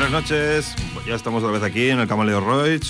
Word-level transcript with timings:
buenas 0.00 0.22
noches. 0.22 0.74
Ya 1.06 1.14
estamos 1.14 1.42
otra 1.42 1.52
vez 1.52 1.62
aquí 1.62 1.90
en 1.90 2.00
el 2.00 2.08
Camaleo 2.08 2.40
Roig, 2.40 2.80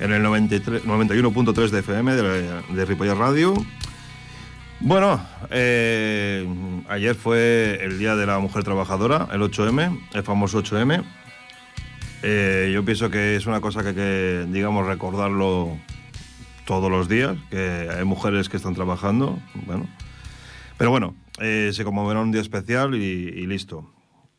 en 0.00 0.12
el 0.12 0.22
91.3 0.22 1.70
de 1.70 1.78
FM 1.78 2.14
de, 2.14 2.62
de 2.74 2.84
Ripollas 2.84 3.16
Radio. 3.16 3.54
Bueno, 4.78 5.18
eh, 5.50 6.46
ayer 6.90 7.14
fue 7.14 7.78
el 7.82 7.98
Día 7.98 8.16
de 8.16 8.26
la 8.26 8.38
Mujer 8.38 8.64
Trabajadora, 8.64 9.28
el 9.32 9.40
8M, 9.40 9.98
el 10.12 10.22
famoso 10.22 10.62
8M. 10.62 11.04
Eh, 12.22 12.70
yo 12.74 12.84
pienso 12.84 13.08
que 13.08 13.36
es 13.36 13.46
una 13.46 13.62
cosa 13.62 13.82
que 13.82 13.94
que, 13.94 14.46
digamos, 14.50 14.86
recordarlo 14.86 15.74
todos 16.66 16.90
los 16.90 17.08
días, 17.08 17.38
que 17.48 17.88
hay 17.96 18.04
mujeres 18.04 18.50
que 18.50 18.58
están 18.58 18.74
trabajando, 18.74 19.38
bueno. 19.64 19.86
Pero 20.76 20.90
bueno, 20.90 21.14
eh, 21.40 21.70
se 21.72 21.82
conmoverá 21.82 22.20
un 22.20 22.30
día 22.30 22.42
especial 22.42 22.94
y, 22.94 22.98
y 22.98 23.46
listo. 23.46 23.90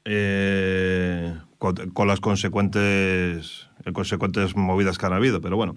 Eh, 0.06 1.34
con, 1.60 2.08
las 2.08 2.22
consecuentes, 2.22 3.68
consecuentes 3.94 4.56
movidas 4.56 4.98
que 4.98 5.06
han 5.06 5.14
habido, 5.14 5.42
pero 5.42 5.58
bueno. 5.58 5.76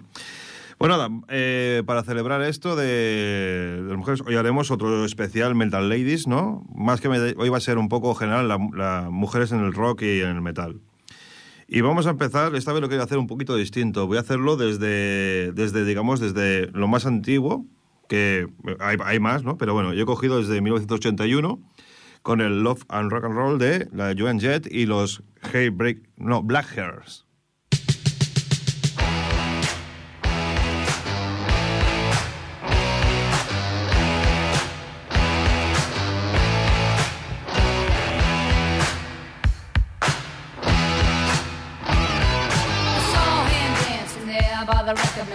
Pues 0.79 0.89
nada, 0.89 1.07
eh, 1.29 1.83
para 1.85 2.03
celebrar 2.03 2.41
esto 2.41 2.75
de, 2.75 2.85
de, 2.85 3.83
las 3.87 3.97
mujeres, 3.97 4.21
hoy 4.25 4.35
haremos 4.35 4.71
otro 4.71 5.05
especial 5.05 5.55
Metal 5.55 5.87
Ladies, 5.87 6.27
¿no? 6.27 6.65
Más 6.73 6.99
que 6.99 7.09
me, 7.09 7.19
hoy 7.19 7.49
va 7.49 7.57
a 7.57 7.61
ser 7.61 7.77
un 7.77 7.89
poco 7.89 8.15
general 8.15 8.47
las 8.47 8.59
la 8.73 9.09
mujeres 9.11 9.51
en 9.51 9.59
el 9.59 9.73
rock 9.73 10.01
y 10.01 10.21
en 10.21 10.29
el 10.29 10.41
metal. 10.41 10.81
Y 11.67 11.81
vamos 11.81 12.07
a 12.07 12.11
empezar, 12.11 12.55
esta 12.55 12.73
vez 12.73 12.81
lo 12.81 12.87
quiero 12.87 13.03
hacer 13.03 13.17
un 13.17 13.27
poquito 13.27 13.55
distinto. 13.55 14.07
Voy 14.07 14.17
a 14.17 14.21
hacerlo 14.21 14.57
desde, 14.57 15.51
desde 15.53 15.85
digamos, 15.85 16.19
desde 16.19 16.67
lo 16.71 16.87
más 16.87 17.05
antiguo, 17.05 17.65
que 18.09 18.47
hay, 18.79 18.97
hay 19.03 19.19
más, 19.19 19.43
¿no? 19.43 19.57
Pero 19.57 19.73
bueno, 19.73 19.93
yo 19.93 20.03
he 20.03 20.05
cogido 20.05 20.39
desde 20.39 20.59
1981 20.59 21.59
con 22.23 22.41
el 22.41 22.63
Love 22.63 22.83
and 22.89 23.11
Rock 23.11 23.25
and 23.25 23.35
Roll 23.35 23.59
de 23.59 23.87
la 23.91 24.15
Joan 24.17 24.39
Jett 24.39 24.65
y 24.71 24.85
los 24.85 25.21
Hey 25.51 25.69
Break, 25.69 26.09
no, 26.17 26.41
Black 26.41 26.65
Hairs. 26.75 27.23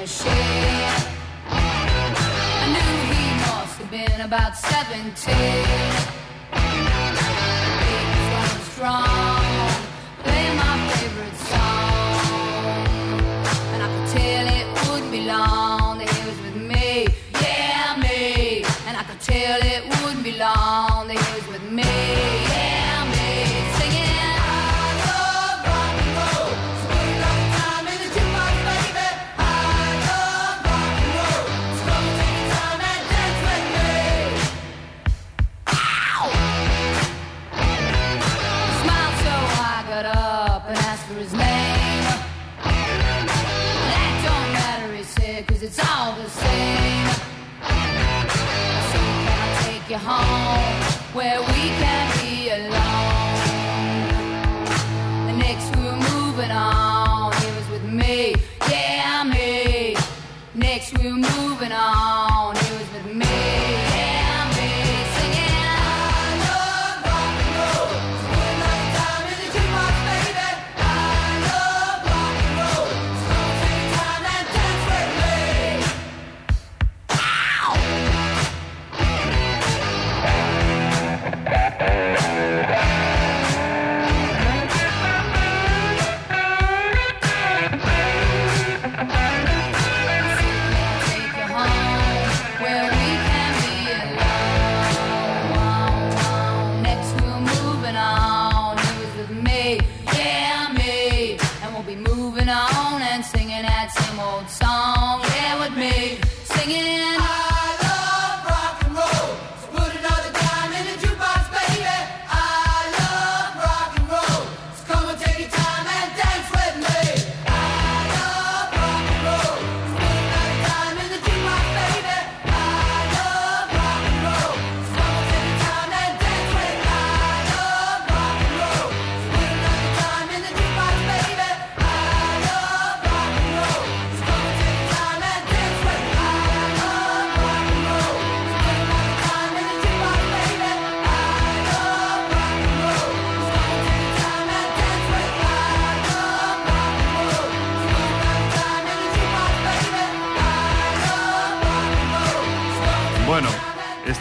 machine. 0.01 0.29
I 1.51 2.67
knew 2.73 2.95
he 3.13 3.25
must 3.47 3.79
have 3.79 3.91
been 3.91 4.21
about 4.21 4.57
17. 4.57 6.08
Strong, 8.79 9.18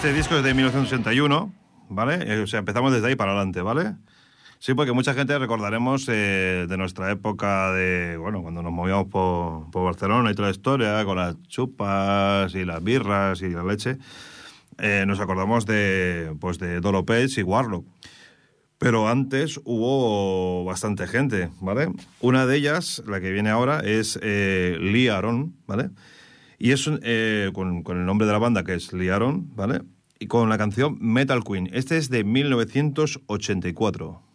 este 0.07 0.19
disco 0.19 0.37
es 0.37 0.43
de 0.43 0.53
1981, 0.53 1.53
¿vale? 1.89 2.33
Eh, 2.33 2.39
O 2.39 2.47
sea, 2.47 2.59
empezamos 2.59 2.93
desde 2.93 3.07
ahí 3.07 3.15
para 3.17 3.33
adelante, 3.33 3.61
¿vale? 3.61 3.95
Sí, 4.57 4.73
porque 4.73 4.93
mucha 4.93 5.13
gente 5.13 5.37
recordaremos 5.37 6.07
eh, 6.07 6.65
de 6.69 6.77
nuestra 6.77 7.11
época 7.11 7.73
de, 7.73 8.15
bueno, 8.15 8.41
cuando 8.41 8.63
nos 8.63 8.71
movíamos 8.71 9.07
por, 9.07 9.69
por 9.69 9.83
Barcelona 9.83 10.31
y 10.31 10.33
toda 10.33 10.47
la 10.47 10.53
historia, 10.53 11.03
con 11.03 11.17
las 11.17 11.35
chupas 11.49 12.55
y 12.55 12.63
las 12.63 12.81
birras 12.81 13.41
y 13.41 13.49
la 13.49 13.63
leche, 13.63 13.97
eh, 14.77 15.03
nos 15.05 15.19
acordamos 15.19 15.65
de, 15.65 16.33
pues, 16.39 16.57
de 16.57 16.79
Dolo 16.79 17.05
Page 17.05 17.41
y 17.41 17.43
Warlock. 17.43 17.85
Pero 18.77 19.09
antes 19.09 19.59
hubo 19.65 20.63
bastante 20.63 21.05
gente, 21.07 21.49
¿vale? 21.59 21.91
Una 22.21 22.45
de 22.45 22.55
ellas, 22.55 23.03
la 23.05 23.19
que 23.19 23.33
viene 23.33 23.49
ahora, 23.49 23.81
es 23.81 24.17
eh, 24.21 24.77
Lee 24.79 25.09
Aaron, 25.09 25.57
¿vale? 25.67 25.89
Y 26.59 26.71
es 26.71 26.89
con, 27.53 27.83
con 27.83 27.97
el 27.97 28.05
nombre 28.05 28.25
de 28.25 28.31
la 28.31 28.39
banda 28.39 28.63
que 28.63 28.75
es 28.75 28.93
Lee 28.93 29.09
Aaron, 29.09 29.53
¿vale? 29.53 29.81
Y 30.19 30.27
con 30.27 30.49
la 30.49 30.57
canción 30.57 30.97
Metal 30.99 31.43
Queen. 31.43 31.69
Este 31.71 31.97
es 31.97 32.09
de 32.09 32.23
1984. 32.23 34.26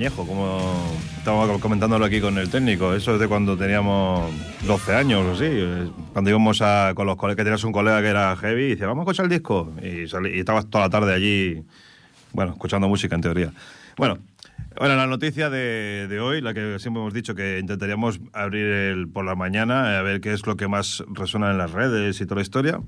Añejo, 0.00 0.26
como 0.26 0.58
estábamos 1.18 1.60
comentándolo 1.60 2.06
aquí 2.06 2.22
con 2.22 2.38
el 2.38 2.48
técnico. 2.48 2.94
Eso 2.94 3.12
es 3.14 3.20
de 3.20 3.28
cuando 3.28 3.54
teníamos 3.58 4.32
12 4.66 4.94
años 4.94 5.20
o 5.26 5.32
así. 5.32 5.44
eh, 5.46 5.90
Cuando 6.14 6.30
íbamos 6.30 6.62
a, 6.62 6.92
con 6.94 7.06
los 7.06 7.16
colegas, 7.16 7.36
que 7.36 7.44
tenías 7.44 7.62
un 7.64 7.72
colega 7.72 8.00
que 8.00 8.08
era 8.08 8.34
heavy 8.36 8.62
y 8.62 8.68
dice, 8.70 8.86
vamos 8.86 9.02
a 9.02 9.04
escuchar 9.04 9.24
el 9.26 9.30
disco. 9.30 9.70
Y, 9.82 10.06
salí- 10.08 10.34
y 10.34 10.38
estabas 10.38 10.70
toda 10.70 10.84
la 10.84 10.90
tarde 10.90 11.12
allí, 11.12 11.62
bueno, 12.32 12.52
escuchando 12.52 12.88
música 12.88 13.14
en 13.14 13.20
teoría. 13.20 13.52
Bueno, 13.98 14.16
bueno 14.78 14.96
la 14.96 15.06
noticia 15.06 15.50
de, 15.50 16.06
de 16.08 16.18
hoy, 16.18 16.40
la 16.40 16.54
que 16.54 16.78
siempre 16.78 17.02
hemos 17.02 17.12
dicho 17.12 17.34
que 17.34 17.58
intentaríamos 17.58 18.20
abrir 18.32 18.64
el, 18.68 19.06
por 19.08 19.26
la 19.26 19.34
mañana, 19.34 19.98
a 19.98 20.02
ver 20.02 20.22
qué 20.22 20.32
es 20.32 20.46
lo 20.46 20.56
que 20.56 20.66
más 20.66 21.04
resuena 21.12 21.50
en 21.50 21.58
las 21.58 21.72
redes 21.72 22.18
y 22.22 22.24
toda 22.24 22.36
la 22.36 22.42
historia. 22.42 22.80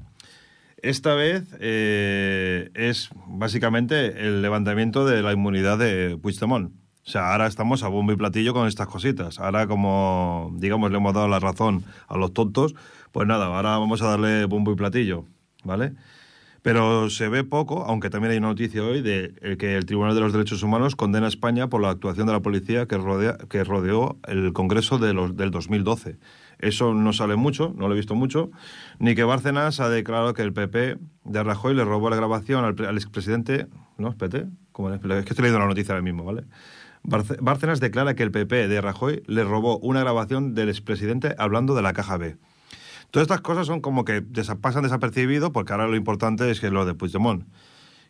Esta 0.81 1.12
vez 1.14 1.45
eh, 1.61 2.71
es 2.73 3.11
básicamente 3.26 4.26
el 4.26 4.40
levantamiento 4.40 5.04
de 5.04 5.21
la 5.21 5.35
inmunidad 5.35 5.76
de 5.76 6.16
Puigdemont. 6.21 6.73
O 7.04 7.11
sea, 7.11 7.32
ahora 7.32 7.49
estamos 7.49 7.82
a 7.82 7.88
bombo 7.88 8.12
y 8.12 8.16
platillo 8.16 8.54
con 8.54 8.68
estas 8.68 8.87
cositas. 8.87 9.40
Ahora, 9.40 9.66
como, 9.66 10.52
digamos, 10.54 10.90
le 10.92 10.99
hemos 10.99 11.12
dado 11.12 11.26
la 11.26 11.40
razón 11.40 11.85
a 12.06 12.16
los 12.16 12.32
tontos, 12.32 12.75
pues 13.11 13.26
nada, 13.26 13.47
ahora 13.47 13.76
vamos 13.78 14.02
a 14.02 14.11
darle 14.11 14.44
bombo 14.44 14.73
y 14.73 14.76
platillo, 14.76 15.25
¿vale? 15.64 15.94
Pero 16.62 17.11
se 17.11 17.28
ve 17.28 17.42
poco, 17.42 17.85
aunque 17.87 18.09
también 18.09 18.30
hay 18.30 18.38
una 18.38 18.49
noticia 18.49 18.85
hoy 18.85 19.02
de 19.02 19.35
eh, 19.42 19.56
que 19.56 19.76
el 19.76 19.85
Tribunal 19.85 20.14
de 20.14 20.21
los 20.21 20.32
Derechos 20.32 20.62
Humanos 20.62 20.94
condena 20.94 21.26
a 21.26 21.28
España 21.28 21.68
por 21.68 21.82
la 21.82 21.90
actuación 21.90 22.28
de 22.28 22.35
la 22.35 22.40
policía 22.40 22.87
que, 22.87 22.97
rodea, 22.97 23.37
que 23.50 23.64
rodeó 23.64 24.16
el 24.28 24.52
Congreso 24.52 24.99
de 24.99 25.12
los, 25.12 25.37
del 25.37 25.50
2012. 25.50 26.18
Eso 26.61 26.94
no 26.94 27.12
sale 27.12 27.35
mucho, 27.35 27.75
no 27.76 27.88
lo 27.88 27.94
he 27.94 27.97
visto 27.97 28.14
mucho, 28.14 28.52
ni 29.00 29.16
que 29.16 29.25
Bárcenas 29.25 29.80
ha 29.80 29.88
declarado 29.88 30.35
que 30.35 30.42
el 30.42 30.52
PP 30.52 30.99
de 31.25 31.42
Rajoy 31.42 31.75
le 31.75 31.85
robó 31.85 32.11
la 32.11 32.16
grabación 32.16 32.64
al, 32.64 32.87
al 32.87 32.97
expresidente... 32.97 33.66
¿No? 33.99 34.09
Espérate, 34.09 34.47
¿cómo 34.73 34.90
es? 34.90 34.97
Es 34.97 35.25
que 35.25 35.30
estoy 35.30 35.42
leyendo 35.42 35.61
la 35.61 35.66
noticia 35.66 35.92
ahora 35.92 36.02
mismo, 36.02 36.25
¿vale? 36.25 36.44
Bárcenas 37.04 37.80
declara 37.80 38.14
que 38.14 38.23
el 38.23 38.30
PP 38.30 38.68
de 38.68 38.80
Rajoy 38.80 39.23
le 39.26 39.44
robó 39.44 39.78
una 39.78 40.00
grabación 40.00 40.54
del 40.54 40.68
expresidente 40.68 41.35
hablando 41.38 41.75
de 41.75 41.82
la 41.82 41.92
caja 41.92 42.16
B. 42.16 42.37
Todas 43.11 43.25
estas 43.25 43.40
cosas 43.40 43.66
son 43.66 43.80
como 43.80 44.04
que 44.04 44.23
pasan 44.61 44.85
desapercibido 44.85 45.52
porque 45.52 45.73
ahora 45.73 45.88
lo 45.88 45.97
importante 45.97 46.50
es 46.50 46.61
que 46.61 46.71
lo 46.71 46.87
de 46.87 46.94
Puigdemont. 46.94 47.44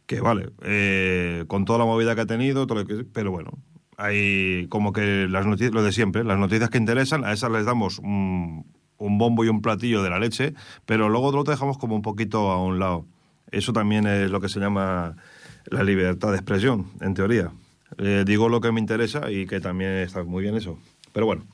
Que 0.07 0.21
vale, 0.21 0.51
eh, 0.63 1.45
con 1.49 1.65
toda 1.65 1.79
la 1.79 1.85
movida 1.85 2.15
que 2.15 2.23
ha 2.23 2.27
tenido, 2.27 2.67
todo 2.67 2.81
lo 2.81 2.87
que, 2.87 3.05
pero 3.05 3.31
bueno, 3.31 3.53
hay 3.97 4.67
como 4.69 4.93
que 4.93 5.27
las 5.29 5.47
noticias, 5.47 5.73
lo 5.73 5.83
de 5.83 5.93
siempre, 5.93 6.25
las 6.25 6.39
noticias 6.39 6.71
que 6.71 6.79
interesan, 6.79 7.25
a 7.25 7.33
esas 7.33 7.51
les 7.51 7.65
damos 7.65 7.99
un, 7.99 8.67
un 8.99 9.19
bombo 9.19 9.45
y 9.45 9.49
un 9.49 9.63
platillo 9.63 10.03
de 10.03 10.11
la 10.11 10.19
leche, 10.19 10.55
pero 10.87 11.09
luego 11.09 11.33
lo 11.33 11.45
dejamos 11.45 11.79
como 11.79 11.95
un 11.95 12.03
poquito 12.03 12.51
a 12.51 12.63
un 12.63 12.79
lado. 12.79 13.07
Eso 13.51 13.73
también 13.73 14.07
es 14.07 14.31
lo 14.31 14.41
que 14.41 14.49
se 14.49 14.61
llama 14.61 15.17
la 15.67 15.83
libertad 15.83 16.31
de 16.31 16.37
expresión, 16.37 16.87
en 17.01 17.15
teoría. 17.15 17.53
Eh, 17.99 18.25
digo 18.27 18.49
lo 18.49 18.61
que 18.61 18.73
me 18.73 18.81
interesa 18.81 19.31
y 19.31 19.47
que 19.47 19.61
también 19.61 19.93
está 19.99 20.23
muy 20.25 20.43
bien 20.43 20.57
eso. 20.57 20.79
Pero 21.13 21.27
bueno. 21.27 21.45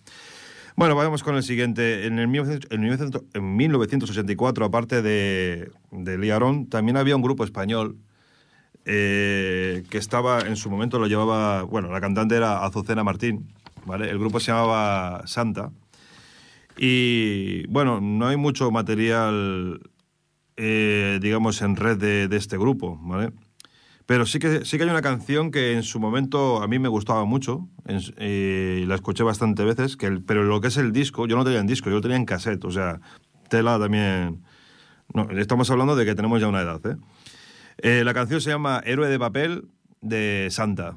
Bueno, 0.76 0.94
vamos 0.94 1.24
con 1.24 1.34
el 1.34 1.42
siguiente. 1.42 2.06
En, 2.06 2.20
el 2.20 2.28
1900 2.28 2.70
en 2.70 2.80
1900 2.80 3.22
en 3.34 3.56
1984, 3.56 4.64
aparte 4.64 5.02
de, 5.02 5.72
de 5.90 6.18
Liarón, 6.18 6.68
también 6.68 6.96
había 6.96 7.16
un 7.16 7.22
grupo 7.22 7.42
español 7.44 7.96
eh, 8.90 9.84
que 9.90 9.98
estaba, 9.98 10.40
en 10.40 10.56
su 10.56 10.70
momento 10.70 10.98
lo 10.98 11.06
llevaba, 11.08 11.62
bueno, 11.64 11.90
la 11.92 12.00
cantante 12.00 12.36
era 12.36 12.64
Azucena 12.64 13.04
Martín, 13.04 13.52
¿vale? 13.84 14.08
El 14.08 14.18
grupo 14.18 14.40
se 14.40 14.50
llamaba 14.50 15.26
Santa. 15.26 15.72
Y 16.78 17.66
bueno, 17.66 18.00
no 18.00 18.28
hay 18.28 18.36
mucho 18.36 18.70
material, 18.70 19.80
eh, 20.56 21.18
digamos, 21.20 21.60
en 21.60 21.76
red 21.76 21.98
de, 21.98 22.28
de 22.28 22.36
este 22.36 22.56
grupo, 22.56 22.98
¿vale? 23.02 23.32
Pero 24.08 24.24
sí 24.24 24.38
que, 24.38 24.64
sí 24.64 24.78
que 24.78 24.84
hay 24.84 24.88
una 24.90 25.02
canción 25.02 25.50
que 25.50 25.74
en 25.74 25.82
su 25.82 26.00
momento 26.00 26.62
a 26.62 26.66
mí 26.66 26.78
me 26.78 26.88
gustaba 26.88 27.26
mucho, 27.26 27.68
s- 27.84 28.14
eh, 28.16 28.80
y 28.82 28.86
la 28.86 28.94
escuché 28.94 29.22
bastante 29.22 29.64
veces, 29.64 29.98
que 29.98 30.10
pero 30.26 30.44
lo 30.44 30.62
que 30.62 30.68
es 30.68 30.78
el 30.78 30.92
disco, 30.92 31.26
yo 31.26 31.36
no 31.36 31.44
tenía 31.44 31.60
en 31.60 31.66
disco, 31.66 31.90
yo 31.90 31.96
lo 31.96 32.00
tenía 32.00 32.16
en 32.16 32.24
cassette, 32.24 32.64
o 32.64 32.70
sea, 32.70 33.00
tela 33.50 33.78
también... 33.78 34.40
No, 35.12 35.28
estamos 35.32 35.70
hablando 35.70 35.94
de 35.94 36.06
que 36.06 36.14
tenemos 36.14 36.40
ya 36.40 36.48
una 36.48 36.62
edad, 36.62 36.80
¿eh? 36.86 36.96
Eh, 37.82 38.02
la 38.02 38.14
canción 38.14 38.40
se 38.40 38.48
llama 38.48 38.80
Héroe 38.86 39.08
de 39.10 39.18
papel 39.18 39.68
de 40.00 40.48
Santa. 40.50 40.96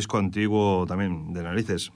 Disco 0.00 0.18
antiguo 0.18 0.86
también 0.88 1.32
de 1.32 1.42
narices. 1.42 1.92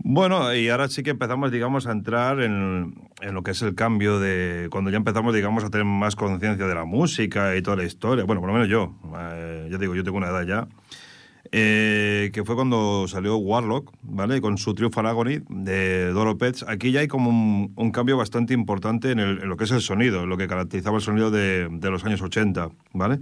Bueno, 0.00 0.54
y 0.54 0.68
ahora 0.68 0.88
sí 0.88 1.02
que 1.02 1.10
empezamos, 1.10 1.50
digamos, 1.50 1.86
a 1.88 1.92
entrar 1.92 2.40
en, 2.40 2.94
en 3.20 3.34
lo 3.34 3.42
que 3.42 3.50
es 3.50 3.62
el 3.62 3.74
cambio 3.74 4.20
de... 4.20 4.68
Cuando 4.70 4.90
ya 4.90 4.96
empezamos, 4.96 5.34
digamos, 5.34 5.64
a 5.64 5.70
tener 5.70 5.84
más 5.84 6.14
conciencia 6.14 6.66
de 6.66 6.74
la 6.74 6.84
música 6.84 7.56
y 7.56 7.62
toda 7.62 7.78
la 7.78 7.84
historia. 7.84 8.24
Bueno, 8.24 8.40
por 8.40 8.48
lo 8.48 8.54
menos 8.54 8.68
yo. 8.68 8.94
Eh, 9.18 9.68
ya 9.70 9.76
digo, 9.76 9.96
yo 9.96 10.04
tengo 10.04 10.18
una 10.18 10.28
edad 10.28 10.46
ya. 10.46 10.68
Eh, 11.50 12.30
que 12.32 12.44
fue 12.44 12.54
cuando 12.54 13.08
salió 13.08 13.38
Warlock, 13.38 13.92
¿vale? 14.02 14.40
Con 14.40 14.56
su 14.56 14.74
Triumph 14.74 14.98
Agony 14.98 15.40
de 15.48 16.12
Doro 16.12 16.38
Pets. 16.38 16.64
Aquí 16.68 16.92
ya 16.92 17.00
hay 17.00 17.08
como 17.08 17.30
un, 17.74 17.90
cambio 17.90 18.16
bastante 18.16 18.54
importante 18.54 19.12
en 19.12 19.48
lo 19.48 19.56
que 19.56 19.64
es 19.64 19.70
el 19.72 19.80
sonido, 19.80 20.26
lo 20.26 20.36
que 20.36 20.46
caracterizaba 20.46 20.98
el 20.98 21.02
sonido 21.02 21.30
de, 21.30 21.68
de 21.70 21.90
los 21.90 22.04
años 22.04 22.22
80, 22.22 22.68
¿vale? 22.92 23.18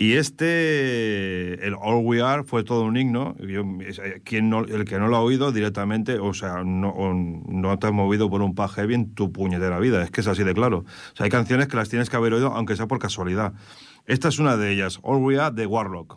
Y 0.00 0.12
este, 0.12 1.66
el 1.66 1.74
All 1.74 2.04
We 2.04 2.22
Are, 2.22 2.44
fue 2.44 2.62
todo 2.62 2.82
un 2.84 2.96
himno. 2.96 3.34
Yo- 3.38 3.64
eh, 3.80 4.20
quien 4.24 4.48
no- 4.48 4.60
el 4.64 4.84
que 4.84 4.96
no 5.00 5.08
lo 5.08 5.16
ha 5.16 5.20
oído 5.22 5.50
directamente, 5.50 6.20
o 6.20 6.32
sea, 6.34 6.62
no, 6.64 6.94
no 7.14 7.78
te 7.80 7.88
has 7.88 7.92
movido 7.92 8.30
por 8.30 8.40
un 8.42 8.54
pa 8.54 8.68
heavy 8.68 8.94
en 8.94 9.12
tu 9.14 9.32
puñetera 9.32 9.80
vida. 9.80 10.04
Es 10.04 10.12
que 10.12 10.20
es 10.20 10.28
así 10.28 10.44
de 10.44 10.54
claro. 10.54 10.84
O 11.12 11.16
sea, 11.16 11.24
hay 11.24 11.30
canciones 11.30 11.66
que 11.66 11.76
las 11.76 11.88
tienes 11.88 12.10
que 12.10 12.16
haber 12.16 12.32
oído, 12.32 12.52
aunque 12.54 12.76
sea 12.76 12.86
por 12.86 13.00
casualidad. 13.00 13.54
Esta 14.06 14.28
es 14.28 14.38
una 14.38 14.56
de 14.56 14.70
ellas, 14.70 15.00
All 15.02 15.20
We 15.20 15.40
Are 15.40 15.52
de 15.52 15.66
Warlock. 15.66 16.16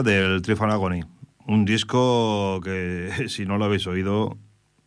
Del 0.00 0.40
Triumph 0.40 0.62
Agony. 0.62 1.02
Un 1.46 1.66
disco 1.66 2.60
que, 2.64 3.10
si 3.28 3.44
no 3.44 3.58
lo 3.58 3.66
habéis 3.66 3.86
oído, 3.86 4.38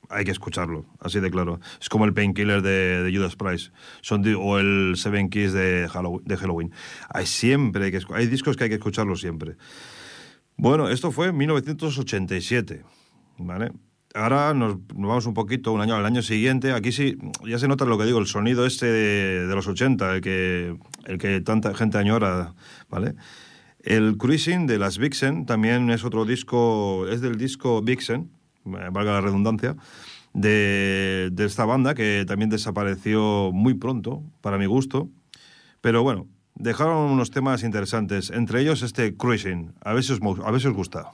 hay 0.09 0.25
que 0.25 0.31
escucharlo, 0.31 0.85
así 0.99 1.19
de 1.19 1.29
claro. 1.29 1.59
Es 1.79 1.89
como 1.89 2.05
el 2.05 2.13
Painkiller 2.13 2.61
de, 2.61 3.11
Judas 3.15 3.35
Price 3.35 3.71
Son 4.01 4.23
o 4.39 4.57
el 4.57 4.93
Seven 4.95 5.29
Keys 5.29 5.53
de 5.53 5.87
Halloween. 5.89 6.71
Hay, 7.09 7.27
siempre 7.27 7.85
hay, 8.15 8.27
discos 8.27 8.57
que 8.57 8.63
hay 8.63 8.69
que 8.69 8.75
escucharlos 8.75 9.21
siempre. 9.21 9.57
Bueno, 10.57 10.89
esto 10.89 11.11
fue 11.11 11.27
en 11.27 11.37
1987, 11.37 12.83
¿vale? 13.37 13.71
Ahora 14.13 14.53
nos, 14.53 14.77
vamos 14.87 15.25
un 15.25 15.33
poquito, 15.33 15.73
un 15.73 15.81
año 15.81 15.95
al 15.95 16.05
año 16.05 16.21
siguiente. 16.21 16.71
Aquí 16.71 16.93
sí, 16.93 17.17
ya 17.45 17.59
se 17.59 17.67
nota 17.67 17.83
lo 17.83 17.97
que 17.97 18.05
digo, 18.05 18.19
el 18.19 18.27
sonido 18.27 18.65
este 18.65 18.85
de, 18.85 19.45
de 19.45 19.55
los 19.55 19.67
80, 19.67 20.15
el 20.15 20.21
que, 20.21 20.77
el 21.03 21.17
que 21.17 21.41
tanta 21.41 21.73
gente 21.75 21.97
añora, 21.97 22.53
¿vale? 22.89 23.15
El 23.85 24.17
Cruising 24.17 24.65
de 24.65 24.79
las 24.79 24.97
Vixen 24.97 25.45
también 25.45 25.91
es 25.91 26.03
otro 26.03 26.25
disco, 26.25 27.07
es 27.07 27.21
del 27.21 27.37
disco 27.37 27.83
Vixen, 27.83 28.31
eh, 28.65 28.89
valga 28.91 29.13
la 29.13 29.21
redundancia, 29.21 29.75
de, 30.33 31.29
de 31.31 31.45
esta 31.45 31.65
banda 31.65 31.93
que 31.93 32.25
también 32.27 32.49
desapareció 32.49 33.51
muy 33.53 33.75
pronto, 33.75 34.23
para 34.41 34.57
mi 34.57 34.65
gusto. 34.65 35.07
Pero 35.81 36.01
bueno, 36.01 36.25
dejaron 36.55 37.11
unos 37.11 37.29
temas 37.29 37.61
interesantes, 37.61 38.31
entre 38.31 38.61
ellos 38.61 38.81
este 38.81 39.15
Cruising. 39.15 39.73
A 39.81 39.93
ver 39.93 40.03
si 40.03 40.13
os, 40.13 40.19
a 40.43 40.49
ver 40.49 40.61
si 40.61 40.67
os 40.67 40.73
gusta. 40.73 41.11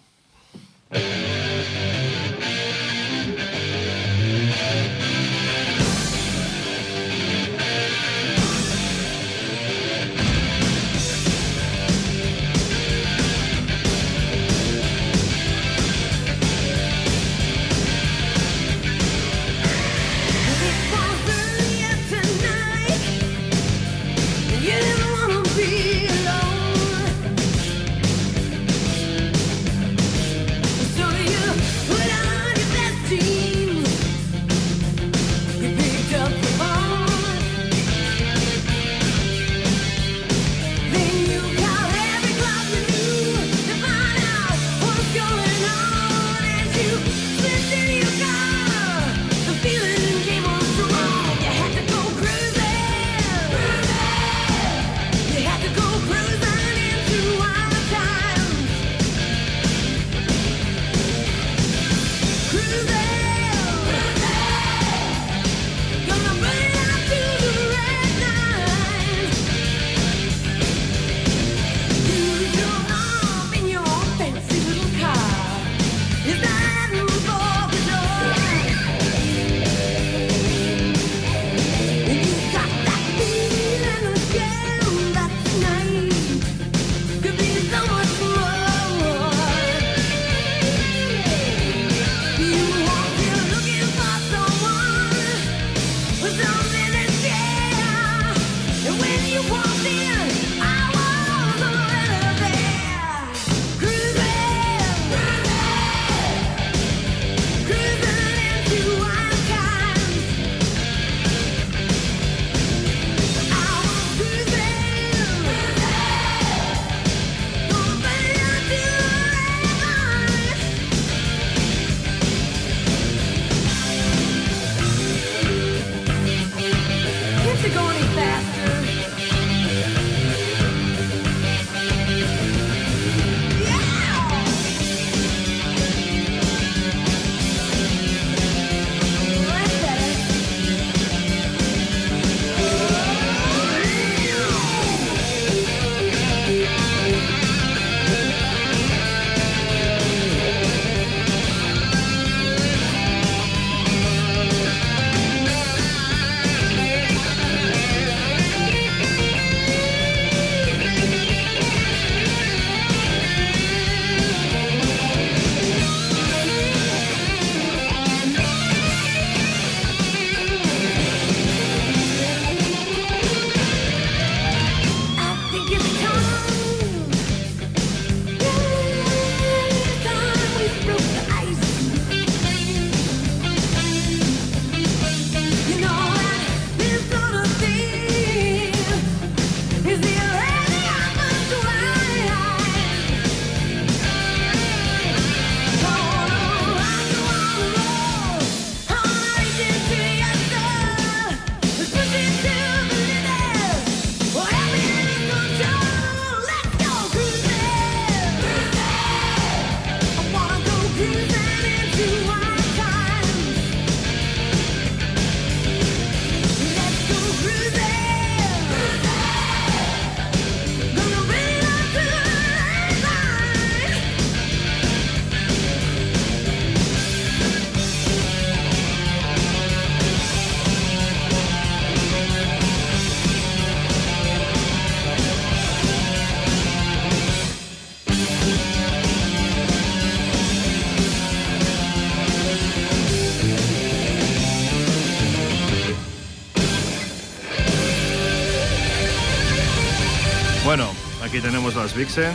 Las 251.81 251.95
Vixen. 251.95 252.33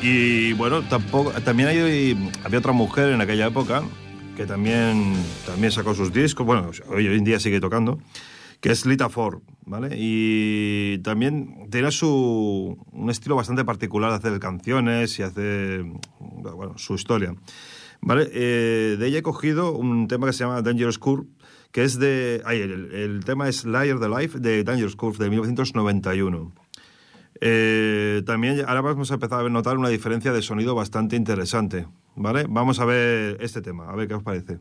Y 0.00 0.54
bueno, 0.54 0.82
tampoco, 0.82 1.30
también 1.42 1.68
hay, 1.68 2.32
había 2.42 2.58
otra 2.58 2.72
mujer 2.72 3.12
en 3.12 3.20
aquella 3.20 3.48
época 3.48 3.82
que 4.36 4.46
también, 4.46 5.12
también 5.44 5.70
sacó 5.70 5.94
sus 5.94 6.10
discos, 6.10 6.46
bueno, 6.46 6.70
hoy 6.88 7.06
en 7.06 7.22
día 7.22 7.38
sigue 7.38 7.60
tocando, 7.60 7.98
que 8.60 8.70
es 8.70 8.86
Lita 8.86 9.10
Ford, 9.10 9.42
¿vale? 9.66 9.94
Y 9.98 10.98
también 10.98 11.68
tiene 11.70 11.90
su, 11.90 12.78
un 12.92 13.10
estilo 13.10 13.36
bastante 13.36 13.64
particular 13.66 14.10
de 14.10 14.16
hacer 14.16 14.40
canciones 14.40 15.18
y 15.18 15.22
hacer, 15.22 15.84
bueno, 16.18 16.78
su 16.78 16.94
historia. 16.94 17.34
¿Vale? 18.00 18.30
Eh, 18.32 18.96
de 18.98 19.06
ella 19.06 19.18
he 19.18 19.22
cogido 19.22 19.72
un 19.72 20.08
tema 20.08 20.26
que 20.26 20.32
se 20.32 20.44
llama 20.44 20.62
Dangerous 20.62 20.98
Curve, 20.98 21.28
que 21.72 21.84
es 21.84 21.98
de... 21.98 22.42
Ay, 22.46 22.60
el, 22.60 22.92
el 22.94 23.24
tema 23.24 23.48
es 23.48 23.64
Liar 23.66 24.00
the 24.00 24.08
Life 24.08 24.40
de 24.40 24.64
Dangerous 24.64 24.96
Curve 24.96 25.18
de 25.22 25.30
1991. 25.30 26.61
Eh, 27.44 28.22
también 28.24 28.60
ahora 28.68 28.82
vamos 28.82 29.10
a 29.10 29.14
empezar 29.14 29.44
a 29.44 29.48
notar 29.48 29.76
una 29.76 29.88
diferencia 29.88 30.32
de 30.32 30.42
sonido 30.42 30.76
bastante 30.76 31.16
interesante, 31.16 31.88
¿vale? 32.14 32.46
Vamos 32.48 32.78
a 32.78 32.84
ver 32.84 33.36
este 33.40 33.60
tema, 33.60 33.90
a 33.90 33.96
ver 33.96 34.06
qué 34.06 34.14
os 34.14 34.22
parece. 34.22 34.60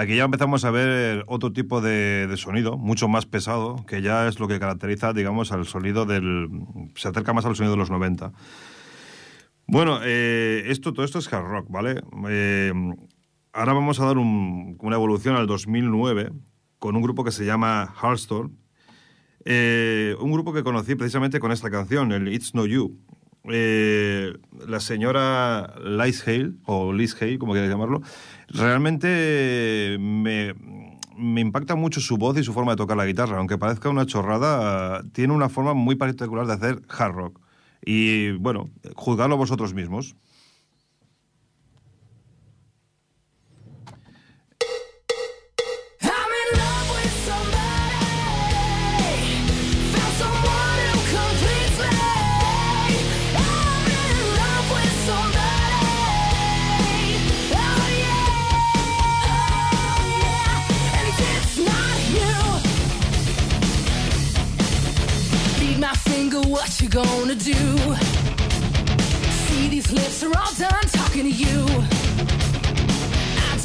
Aquí 0.00 0.16
ya 0.16 0.24
empezamos 0.24 0.64
a 0.64 0.70
ver 0.70 1.24
otro 1.26 1.52
tipo 1.52 1.80
de, 1.80 2.32
sonido, 2.36 2.76
mucho 2.78 3.08
más 3.08 3.26
pesado, 3.26 3.84
que 3.86 4.02
ya 4.02 4.28
es 4.28 4.40
lo 4.40 4.48
que 4.48 4.58
caracteriza, 4.58 5.12
digamos, 5.12 5.52
al 5.52 5.66
sonido 5.66 6.06
del... 6.06 6.48
se 6.94 7.08
acerca 7.08 7.32
más 7.32 7.44
al 7.44 7.56
sonido 7.56 7.72
de 7.72 7.78
los 7.78 7.90
90. 7.90 8.32
Bueno, 9.66 10.00
eh, 10.02 10.64
esto, 10.66 10.92
todo 10.92 11.04
esto 11.04 11.18
es 11.18 11.32
hard 11.32 11.44
rock, 11.46 11.66
¿vale? 11.70 12.00
Eh, 12.28 12.72
ahora 13.52 13.72
vamos 13.72 14.00
a 14.00 14.04
dar 14.06 14.18
un- 14.18 14.76
una 14.80 14.96
evolución 14.96 15.36
al 15.36 15.46
2009 15.46 16.32
con 16.78 16.96
un 16.96 17.02
grupo 17.02 17.22
que 17.24 17.30
se 17.30 17.44
llama 17.44 17.94
Hearthstone. 18.02 18.50
Eh, 19.44 20.16
un 20.20 20.32
grupo 20.32 20.52
que 20.52 20.62
conocí 20.64 20.94
precisamente 20.96 21.40
con 21.40 21.52
esta 21.52 21.70
canción, 21.70 22.12
el 22.12 22.28
It's 22.32 22.54
No 22.54 22.66
You. 22.66 22.98
eh, 23.50 24.34
la 24.68 24.80
señora 24.80 25.74
Liz 25.82 26.26
Hale, 26.28 26.52
o 26.66 26.92
Liz 26.92 27.16
Hale, 27.22 27.38
como 27.38 27.52
quieras 27.52 27.70
llamarlo, 27.70 28.02
realmente 28.50 29.96
me, 29.98 30.54
me 31.16 31.40
impacta 31.40 31.74
mucho 31.74 32.00
su 32.00 32.16
voz 32.16 32.38
y 32.38 32.44
su 32.44 32.52
forma 32.52 32.72
de 32.72 32.76
tocar 32.76 32.96
la 32.96 33.06
guitarra. 33.06 33.38
Aunque 33.38 33.58
parezca 33.58 33.88
una 33.88 34.06
chorrada, 34.06 35.02
tiene 35.12 35.32
una 35.32 35.48
forma 35.48 35.74
muy 35.74 35.96
particular 35.96 36.46
de 36.46 36.52
hacer 36.54 36.82
hard 36.88 37.14
rock. 37.14 37.40
Y 37.84 38.32
bueno, 38.32 38.68
juzgadlo 38.94 39.36
vosotros 39.36 39.74
mismos. 39.74 40.16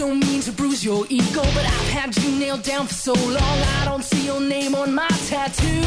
Don't 0.07 0.19
mean 0.19 0.41
to 0.41 0.51
bruise 0.51 0.85
your 0.85 1.05
ego, 1.09 1.41
but 1.55 1.65
I've 1.65 1.89
had 1.89 2.15
you 2.17 2.29
nailed 2.37 2.61
down 2.61 2.85
for 2.85 2.93
so 2.93 3.13
long. 3.13 3.57
I 3.79 3.85
don't 3.85 4.03
see 4.03 4.23
your 4.25 4.39
name 4.39 4.75
on 4.75 4.93
my 4.93 5.07
tattoo. 5.27 5.81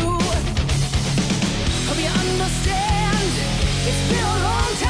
Hope 1.87 2.01
you 2.05 2.11
understand. 2.25 3.31
It's 3.89 4.03
been 4.11 4.25
a 4.25 4.39
long 4.49 4.75
time 4.83 4.88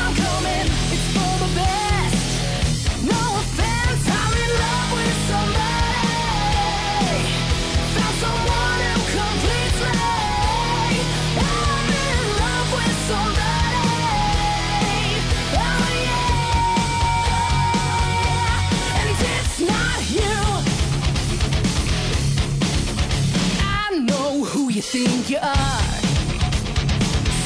think 24.90 25.29
you 25.29 25.37
are. 25.37 25.83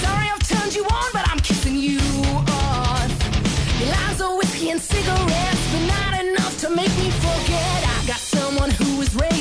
Sorry 0.00 0.28
I've 0.32 0.46
turned 0.46 0.74
you 0.74 0.84
on, 0.84 1.08
but 1.12 1.28
I'm 1.28 1.40
kissing 1.40 1.74
you 1.74 1.98
off. 2.46 3.10
Your 3.80 3.90
lies 3.90 4.20
are 4.20 4.36
whiskey 4.38 4.70
and 4.70 4.80
cigarettes, 4.80 5.64
but 5.72 5.84
not 5.94 6.24
enough 6.24 6.56
to 6.60 6.70
make 6.70 6.94
me 7.02 7.10
forget. 7.10 7.78
I 7.96 8.06
got 8.06 8.20
someone 8.20 8.70
who 8.70 9.00
has 9.00 9.12
raised 9.16 9.31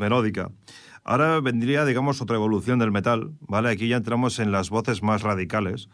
melódica. 0.00 0.50
Ahora 1.04 1.40
vendría, 1.40 1.84
digamos, 1.84 2.20
otra 2.20 2.36
evolución 2.36 2.78
del 2.78 2.90
metal, 2.90 3.30
¿vale? 3.40 3.70
Aquí 3.70 3.88
ya 3.88 3.96
entramos 3.96 4.38
en 4.38 4.50
las 4.50 4.70
voces 4.70 5.02
más 5.02 5.22
radicales. 5.22 5.88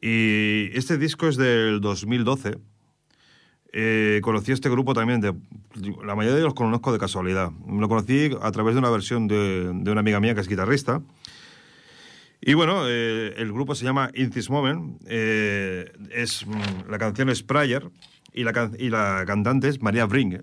Y 0.00 0.68
este 0.76 0.98
disco 0.98 1.28
es 1.28 1.36
del 1.36 1.80
2012. 1.80 2.58
Eh, 3.72 4.20
conocí 4.22 4.52
este 4.52 4.68
grupo 4.68 4.92
también, 4.92 5.20
de, 5.20 5.34
la 6.04 6.14
mayoría 6.14 6.36
de 6.36 6.44
los 6.44 6.54
conozco 6.54 6.92
de 6.92 6.98
casualidad. 6.98 7.50
Lo 7.66 7.88
conocí 7.88 8.30
a 8.42 8.50
través 8.52 8.74
de 8.74 8.80
una 8.80 8.90
versión 8.90 9.28
de, 9.28 9.72
de 9.72 9.90
una 9.90 10.00
amiga 10.00 10.20
mía 10.20 10.34
que 10.34 10.42
es 10.42 10.48
guitarrista. 10.48 11.00
Y 12.44 12.54
bueno, 12.54 12.88
eh, 12.88 13.34
el 13.36 13.52
grupo 13.52 13.74
se 13.76 13.84
llama 13.84 14.10
In 14.14 14.30
This 14.30 14.50
Moment. 14.50 15.00
eh, 15.06 15.92
es, 16.10 16.44
mm, 16.44 16.90
la 16.90 16.98
canción 16.98 17.28
es 17.30 17.42
Prayer 17.42 17.88
y 18.32 18.44
la, 18.44 18.70
y 18.78 18.88
la 18.88 19.24
cantante 19.26 19.68
es 19.68 19.82
María 19.82 20.06
Brink. 20.06 20.40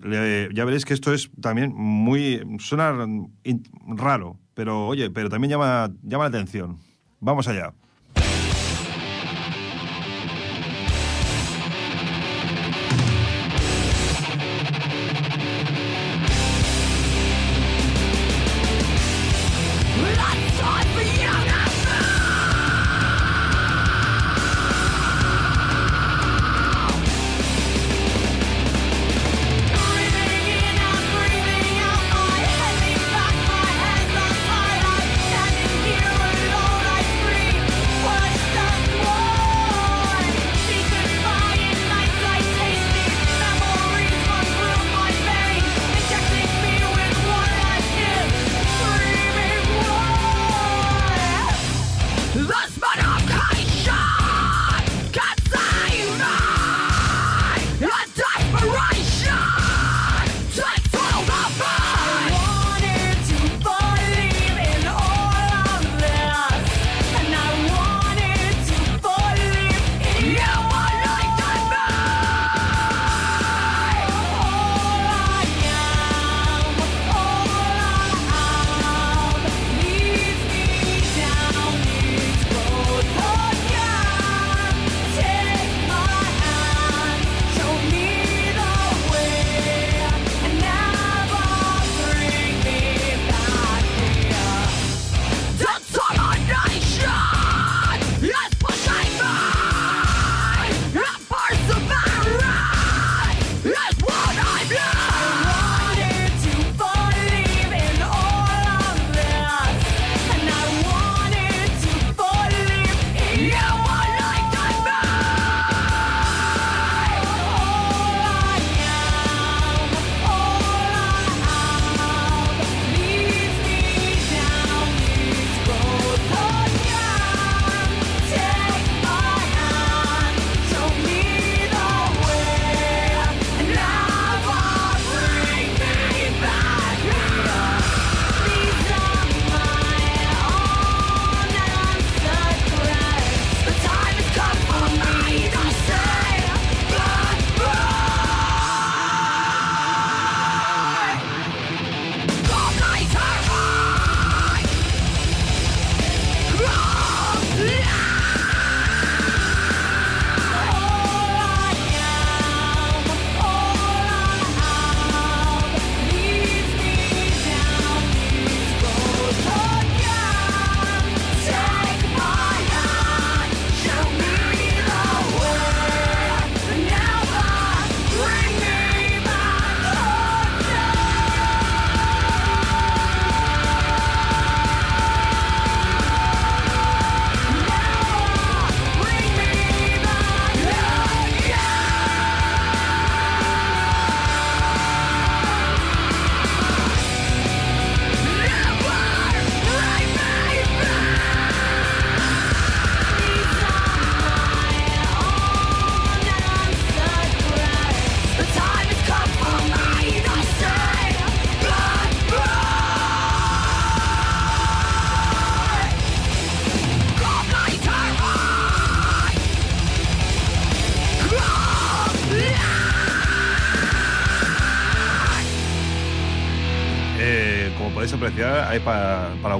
Ya 0.52 0.64
veréis 0.64 0.84
que 0.84 0.94
esto 0.94 1.12
es 1.12 1.30
también 1.40 1.72
muy... 1.74 2.42
Suena 2.58 2.94
raro, 3.86 4.38
pero 4.54 4.86
oye, 4.86 5.10
pero 5.10 5.28
también 5.28 5.50
llama, 5.50 5.90
llama 6.02 6.24
la 6.24 6.28
atención. 6.28 6.78
Vamos 7.20 7.48
allá. 7.48 7.74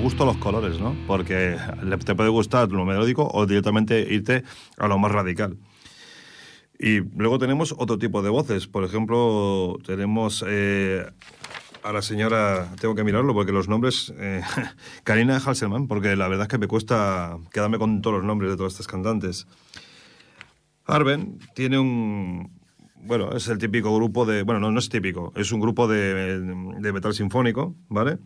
Gusto 0.01 0.25
los 0.25 0.39
colores, 0.39 0.81
¿no? 0.81 0.97
Porque 1.07 1.57
te 2.05 2.15
puede 2.15 2.31
gustar 2.31 2.71
lo 2.73 2.87
melódico 2.87 3.29
o 3.31 3.45
directamente 3.45 4.01
irte 4.01 4.45
a 4.79 4.89
lo 4.89 4.99
más 4.99 5.13
radical. 5.13 5.59
Y 6.79 7.01
luego 7.01 7.39
tenemos 7.39 7.75
otro 7.77 7.99
tipo 7.99 8.23
de 8.23 8.31
voces. 8.31 8.67
Por 8.67 8.85
ejemplo, 8.85 9.77
tenemos 9.85 10.43
eh, 10.49 11.05
a 11.83 11.93
la 11.93 12.01
señora, 12.01 12.75
tengo 12.81 12.95
que 12.95 13.05
mirarlo 13.05 13.35
porque 13.35 13.53
los 13.53 13.69
nombres, 13.69 14.15
eh, 14.17 14.41
Karina 15.05 15.37
Halselman, 15.37 15.87
porque 15.87 16.17
la 16.17 16.29
verdad 16.29 16.45
es 16.45 16.49
que 16.49 16.59
me 16.59 16.67
cuesta 16.67 17.37
quedarme 17.53 17.79
con 17.79 18.01
todos 18.01 18.17
los 18.17 18.25
nombres 18.25 18.51
de 18.51 18.57
todas 18.57 18.73
estas 18.73 18.87
cantantes. 18.87 19.47
Arben 20.87 21.39
tiene 21.55 21.79
un... 21.79 22.59
Bueno, 23.03 23.33
es 23.33 23.49
el 23.49 23.59
típico 23.59 23.95
grupo 23.95 24.25
de... 24.25 24.45
Bueno, 24.45 24.61
no, 24.61 24.71
no 24.71 24.79
es 24.79 24.89
típico, 24.89 25.33
es 25.37 25.53
un 25.53 25.61
grupo 25.61 25.89
de 25.89 26.91
metal 26.93 27.13
sinfónico, 27.13 27.75
¿vale? 27.89 28.19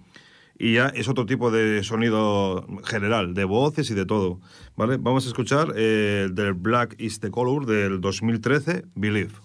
Y 0.59 0.75
ya 0.75 0.87
es 0.87 1.09
otro 1.09 1.27
tipo 1.27 1.51
de 1.51 1.83
sonido 1.83 2.67
general, 2.85 3.35
de 3.35 3.45
voces 3.45 3.91
y 3.91 3.95
de 3.95 4.07
todo, 4.07 4.41
¿vale? 4.77 4.99
Vamos 4.99 5.25
a 5.25 5.29
escuchar 5.29 5.73
eh, 5.77 6.29
del 6.33 6.55
Black 6.55 6.95
is 6.99 7.21
the 7.21 7.31
Color 7.31 7.67
del 7.67 8.01
2013, 8.01 8.85
Believe. 8.95 9.43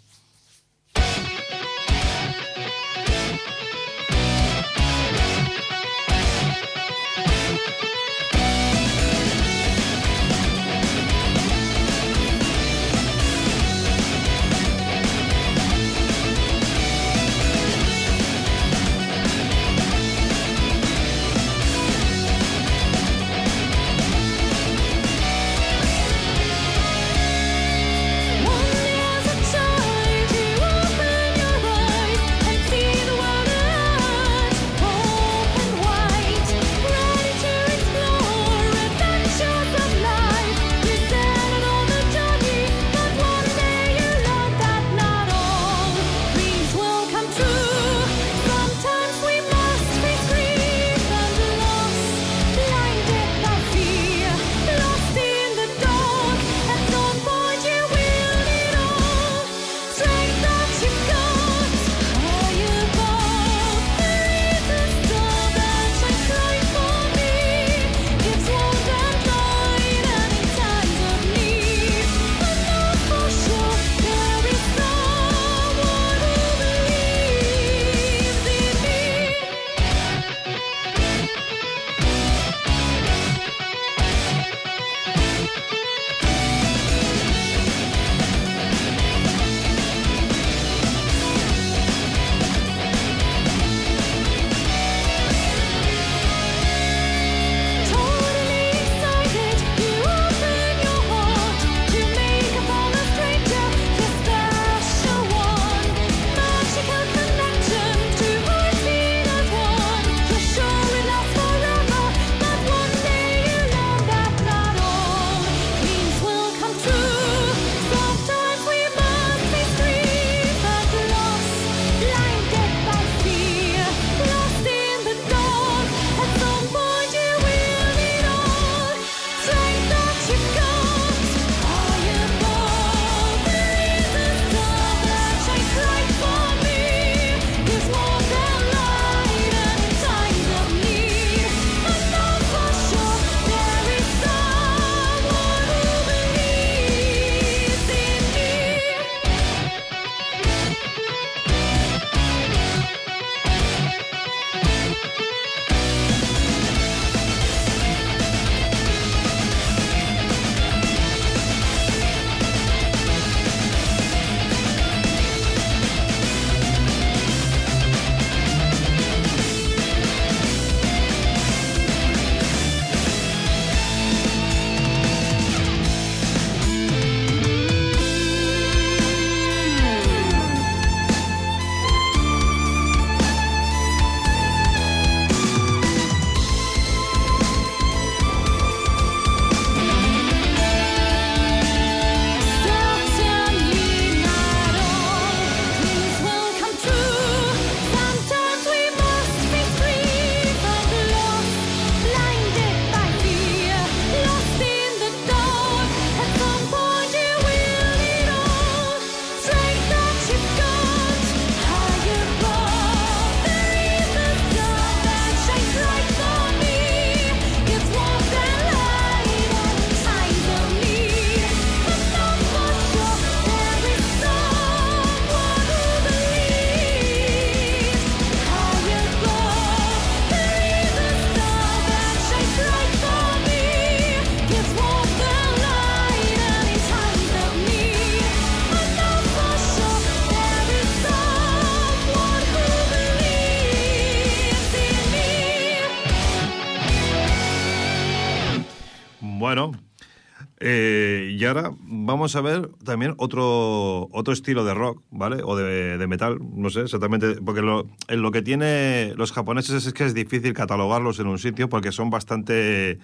ahora 251.49 251.71
vamos 251.81 252.35
a 252.35 252.41
ver 252.41 252.69
también 252.83 253.13
otro, 253.17 254.07
otro 254.11 254.33
estilo 254.33 254.63
de 254.63 254.73
rock, 254.73 255.03
¿vale? 255.11 255.41
O 255.43 255.55
de, 255.55 256.05
metal, 256.07 256.39
no 256.39 256.69
sé 256.69 256.81
exactamente. 256.81 257.35
Porque 257.41 257.61
lo, 257.61 258.31
que 258.31 258.41
tiene 258.41 259.13
los 259.15 259.31
japoneses 259.31 259.85
es, 259.85 259.93
que 259.93 260.05
es 260.05 260.13
difícil 260.13 260.53
catalogarlos 260.53 261.19
en 261.19 261.27
un 261.27 261.39
sitio 261.39 261.69
porque 261.69 261.91
son 261.91 262.09
bastante 262.09 262.99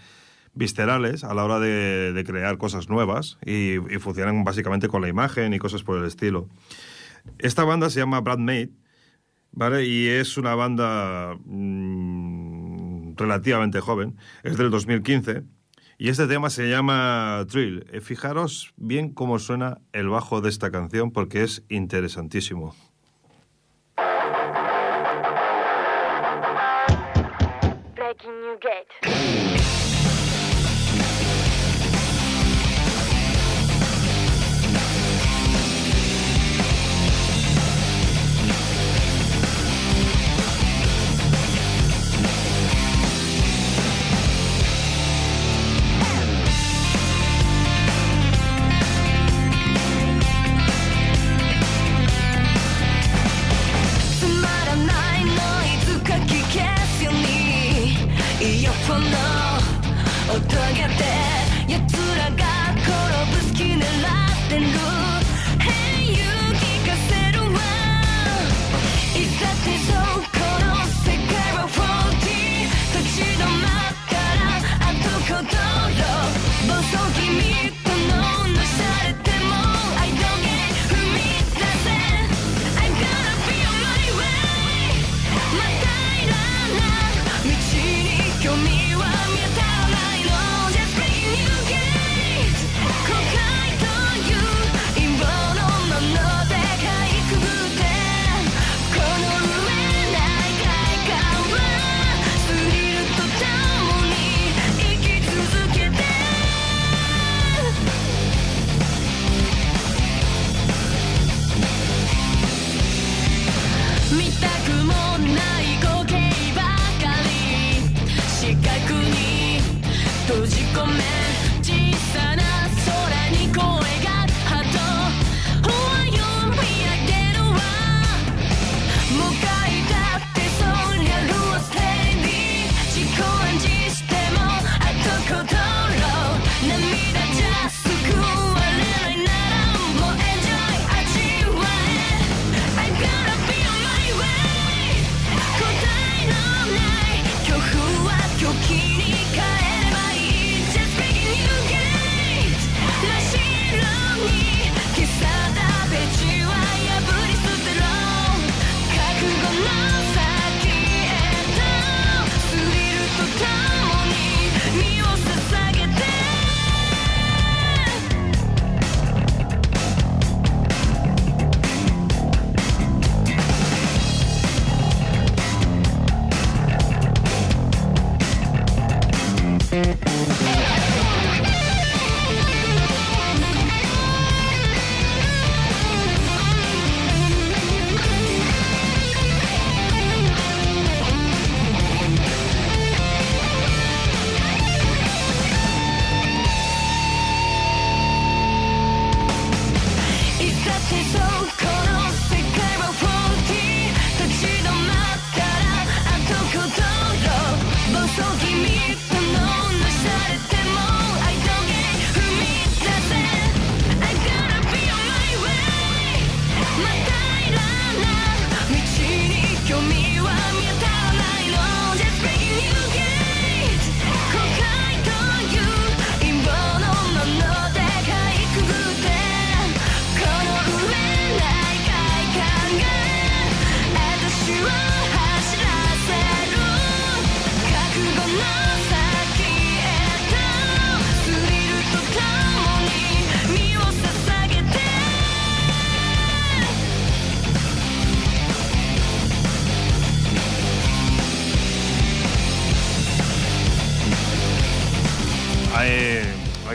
viscerales 0.53 1.23
a 1.23 1.33
la 1.33 1.43
hora 1.43 1.59
de, 1.59 2.23
crear 2.25 2.57
cosas 2.57 2.89
nuevas 2.89 3.37
y, 3.45 3.77
funcionan 3.99 4.43
básicamente 4.43 4.87
con 4.87 5.01
la 5.01 5.09
imagen 5.09 5.53
y 5.53 5.59
cosas 5.59 5.83
por 5.83 5.97
el 5.97 6.05
estilo. 6.05 6.47
Esta 7.39 7.63
banda 7.63 7.89
se 7.89 7.99
llama 7.99 8.21
Brad 8.21 8.37
Made, 8.37 8.71
¿vale? 9.51 9.85
Y 9.85 10.07
es 10.07 10.37
una 10.37 10.55
banda 10.55 11.35
mm, 11.45 13.15
relativamente 13.17 13.79
joven, 13.81 14.15
es 14.43 14.57
del 14.57 14.69
2015 14.69 15.43
y 15.97 16.09
este 16.09 16.27
tema 16.27 16.49
se 16.49 16.69
llama 16.69 17.45
Drill. 17.49 17.85
Eh, 17.91 18.01
fijaros 18.01 18.73
bien 18.75 19.13
cómo 19.13 19.39
suena 19.39 19.79
el 19.93 20.09
bajo 20.09 20.41
de 20.41 20.49
esta 20.49 20.69
canción 20.69 21.11
porque 21.11 21.43
es 21.43 21.63
interesantísimo. 21.69 22.75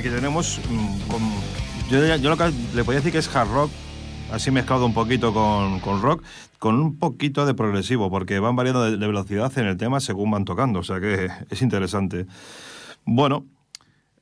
aquí 0.01 0.09
tenemos, 0.09 0.61
mm, 0.71 1.91
yo, 1.91 2.31
lo 2.31 2.37
que 2.37 2.53
le 2.75 2.85
podía 2.85 3.01
decir 3.01 3.13
que 3.13 3.19
es 3.19 3.35
hard 3.35 3.51
rock, 3.51 3.71
así 4.33 4.51
mezclado 4.51 4.87
un 4.87 4.95
poquito 4.95 5.35
con, 5.35 5.81
con 5.81 6.01
rock, 6.01 6.23
con 6.59 6.77
un 6.77 6.99
poquito 6.99 7.45
de 7.45 7.53
progresivo, 7.53 8.11
porque 8.11 8.39
van 8.39 8.57
variando 8.57 8.91
de, 8.91 8.97
velocidad 8.97 9.53
en 9.59 9.67
el 9.67 9.77
tema 9.77 10.01
según 10.01 10.31
van 10.31 10.47
tocando, 10.47 10.81
o 10.81 10.83
sea 10.83 11.01
que 11.01 11.29
es 11.51 11.61
interesante. 11.61 12.27
Bueno, 13.05 13.45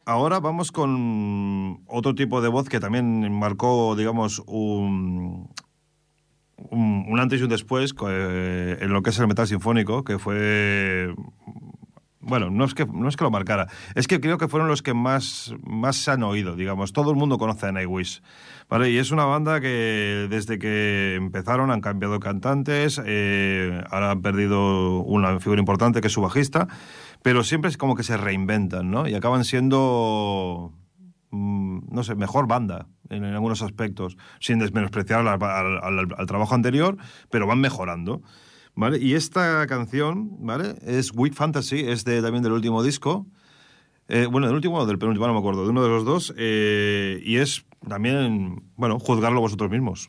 ahora 0.05 0.41
vamos 0.41 0.73
con 0.73 1.81
otro 1.87 2.15
tipo 2.17 2.41
de 2.41 2.49
voz 2.49 2.69
que 2.69 2.81
también 2.81 3.33
marcó, 3.33 3.95
digamos, 3.95 4.43
un, 4.47 5.49
un, 6.57 7.21
antes 7.21 7.41
y 7.41 7.45
un 7.45 7.51
después 7.51 7.95
eh, 8.09 8.79
en 8.81 8.93
lo 8.93 9.03
que 9.03 9.11
es 9.11 9.19
el 9.21 9.29
metal 9.29 9.47
sinfónico, 9.47 10.03
que 10.03 10.19
fue 10.19 11.15
bueno, 12.21 12.51
no 12.51 12.65
es 12.65 12.75
que 12.75 12.85
no 12.85 13.09
es 13.09 13.17
que 13.17 13.23
lo 13.23 13.31
marcara, 13.31 13.69
es 13.95 14.09
que 14.09 14.21
creo 14.21 14.39
que 14.39 14.49
fueron 14.49 14.69
los 14.69 14.83
que 14.83 14.93
más, 14.93 15.55
más 15.63 15.97
se 15.97 16.11
han 16.11 16.25
oído, 16.25 16.57
digamos. 16.57 16.93
Todo 16.93 17.13
el 17.13 17.17
mundo 17.17 17.39
conoce 17.39 17.67
a 17.67 17.73
Nightwish, 17.73 18.23
¿vale? 18.69 18.91
Y 18.91 18.99
es 18.99 19.13
una 19.13 19.25
banda 19.25 19.61
que 19.61 20.27
desde 20.29 20.59
que 20.59 21.15
empezaron 21.15 21.71
han 21.71 21.81
cambiado 21.81 22.19
cantantes, 22.19 23.01
eh, 23.05 23.83
ahora 23.91 24.11
han 24.11 24.23
perdido 24.23 24.99
una 25.01 25.39
figura 25.39 25.61
importante 25.61 26.01
que 26.01 26.09
es 26.09 26.13
su 26.13 26.21
bajista, 26.21 26.67
pero 27.23 27.45
siempre 27.45 27.71
es 27.71 27.77
como 27.77 27.95
que 27.95 28.03
se 28.03 28.17
reinventan, 28.17 28.91
¿no? 28.91 29.07
Y 29.07 29.15
acaban 29.15 29.45
siendo 29.45 30.73
mm, 31.31 31.79
no 31.91 32.03
sé, 32.03 32.17
mejor 32.17 32.49
banda 32.49 32.89
en, 33.11 33.25
en 33.25 33.35
algunos 33.35 33.63
aspectos, 33.63 34.17
sin 34.41 34.59
desmenospreciar 34.59 35.27
al, 35.27 36.27
trabajo 36.27 36.55
anterior, 36.55 36.97
pero 37.31 37.47
van 37.47 37.61
mejorando. 37.61 38.23
¿Vale? 38.79 38.99
Y 38.99 39.15
esta 39.15 39.67
canción, 39.67 40.47
¿vale? 40.47 40.77
Es 40.87 41.11
Weak 41.13 41.35
Fantasy, 41.35 41.81
es 41.81 42.05
de, 42.05 42.23
también 42.23 42.45
del 42.45 42.53
último 42.53 42.85
disco. 42.85 43.27
Eh, 44.07 44.29
bueno, 44.31 44.47
del 44.47 44.55
último 44.55 44.79
o 44.79 44.87
del 44.87 45.01
penúltimo, 45.01 45.27
no 45.27 45.33
me 45.33 45.41
acuerdo, 45.41 45.65
de 45.65 45.71
uno 45.71 45.83
de 45.83 45.89
los 45.89 46.05
dos. 46.05 46.33
eh, 46.37 47.21
y 47.25 47.39
es 47.39 47.65
también, 47.89 48.63
bueno, 48.77 49.01
juzgarlo 49.01 49.41
vosotros 49.41 49.69
mismos. 49.69 50.09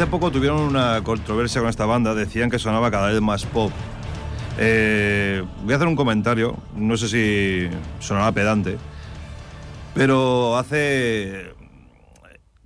Hace 0.00 0.10
poco 0.10 0.30
tuvieron 0.30 0.60
una 0.60 1.02
controversia 1.04 1.60
con 1.60 1.68
esta 1.68 1.84
banda, 1.84 2.14
decían 2.14 2.48
que 2.48 2.58
sonaba 2.58 2.90
cada 2.90 3.08
vez 3.10 3.20
más 3.20 3.44
pop. 3.44 3.70
Eh, 4.58 5.44
voy 5.62 5.74
a 5.74 5.76
hacer 5.76 5.88
un 5.88 5.94
comentario, 5.94 6.56
no 6.74 6.96
sé 6.96 7.08
si 7.08 7.68
sonará 7.98 8.32
pedante, 8.32 8.78
pero 9.92 10.56
hace... 10.56 11.52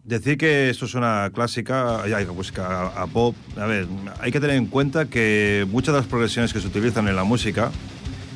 Decir 0.05 0.39
que 0.39 0.71
esto 0.71 0.85
es 0.85 0.95
una 0.95 1.29
clásica, 1.35 2.05
música 2.33 2.93
a, 2.95 3.03
a 3.03 3.07
pop, 3.09 3.35
a 3.57 3.67
ver, 3.67 3.89
hay 4.21 4.31
que 4.31 4.39
tener 4.39 4.55
en 4.55 4.67
cuenta 4.67 5.07
que 5.07 5.67
muchas 5.73 5.93
de 5.93 6.03
las 6.03 6.07
progresiones 6.07 6.53
que 6.53 6.61
se 6.61 6.69
utilizan 6.69 7.09
en 7.09 7.17
la 7.17 7.25
música 7.25 7.73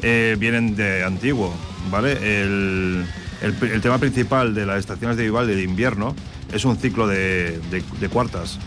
eh, 0.02 0.34
vienen 0.40 0.74
de 0.74 1.04
antiguo, 1.04 1.54
¿vale? 1.88 2.14
El, 2.42 3.06
tema 3.80 3.98
principal 3.98 4.56
de 4.56 4.66
las 4.66 4.80
estaciones 4.80 5.16
de 5.16 5.22
Vivaldi 5.22 5.54
de 5.54 5.62
invierno 5.62 6.16
es 6.52 6.64
un 6.64 6.76
ciclo 6.76 7.06
de 7.06 7.60
cuartas. 8.12 8.58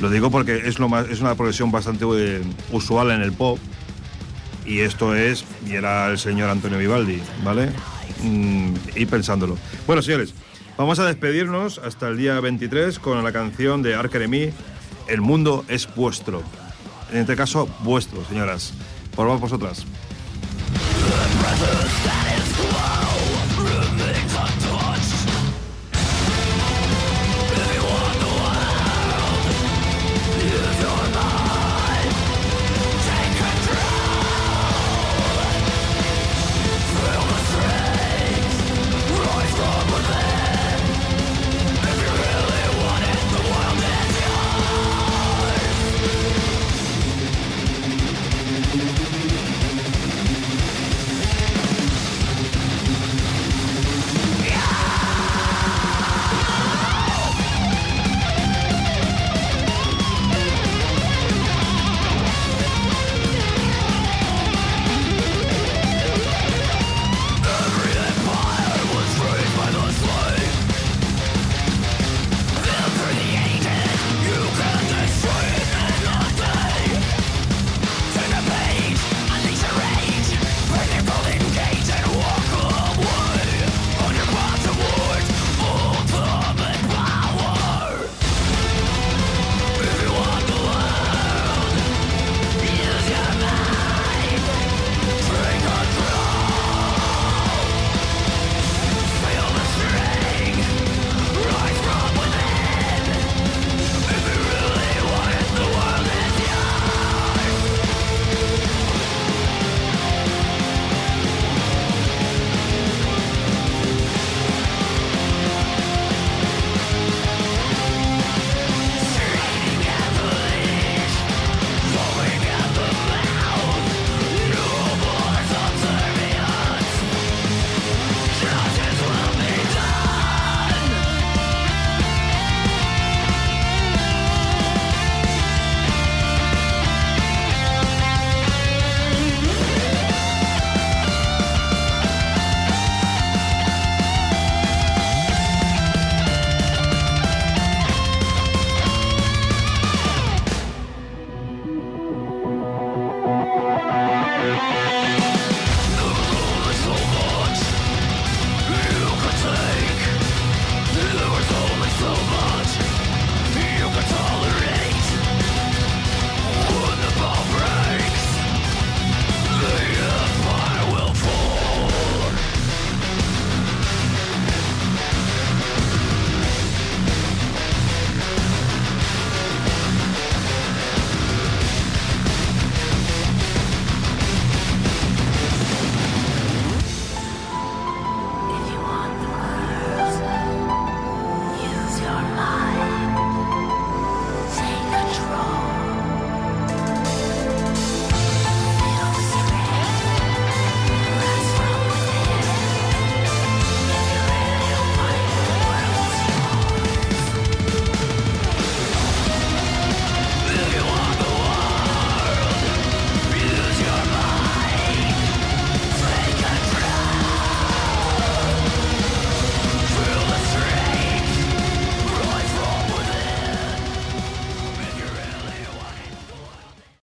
Lo 0.00 0.10
digo 0.10 0.30
porque 0.30 0.62
es, 0.64 0.78
lo 0.78 0.88
más, 0.88 1.08
es 1.08 1.20
una 1.20 1.34
progresión 1.34 1.72
bastante 1.72 2.04
eh, 2.16 2.42
usual 2.72 3.10
en 3.10 3.22
el 3.22 3.32
pop 3.32 3.58
y 4.64 4.80
esto 4.80 5.14
es, 5.14 5.44
y 5.66 5.74
era 5.74 6.08
el 6.08 6.18
señor 6.18 6.50
Antonio 6.50 6.78
Vivaldi, 6.78 7.20
¿vale? 7.42 7.70
Mm, 8.22 8.74
y 8.94 9.06
pensándolo. 9.06 9.56
Bueno, 9.86 10.02
señores, 10.02 10.34
vamos 10.76 10.98
a 10.98 11.06
despedirnos 11.06 11.78
hasta 11.78 12.08
el 12.08 12.18
día 12.18 12.38
23 12.38 12.98
con 12.98 13.22
la 13.24 13.32
canción 13.32 13.82
de 13.82 13.94
Ark 13.94 14.14
Enemy, 14.14 14.50
El 15.08 15.22
mundo 15.22 15.64
es 15.68 15.88
vuestro. 15.94 16.42
En 17.10 17.20
este 17.20 17.34
caso, 17.34 17.66
vuestro, 17.80 18.22
señoras. 18.26 18.74
Por 19.16 19.26
vosotras. 19.40 19.86